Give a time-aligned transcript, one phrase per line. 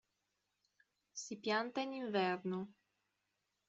[1.13, 2.59] Si pianta in inverno.